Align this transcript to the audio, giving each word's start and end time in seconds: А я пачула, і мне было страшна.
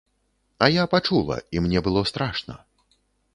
А 0.67 0.69
я 0.75 0.85
пачула, 0.93 1.37
і 1.57 1.61
мне 1.67 1.79
было 1.89 2.01
страшна. 2.13 2.57